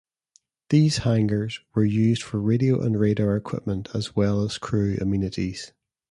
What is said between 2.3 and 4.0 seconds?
radio and radar equipment